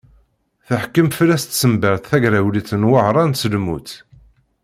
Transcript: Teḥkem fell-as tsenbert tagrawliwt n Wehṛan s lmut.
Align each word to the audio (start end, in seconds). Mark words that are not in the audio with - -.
Teḥkem 0.67 1.09
fell-as 1.17 1.43
tsenbert 1.45 2.05
tagrawliwt 2.09 2.69
n 2.79 2.87
Wehṛan 2.89 3.31
s 3.35 3.43
lmut. 3.53 3.89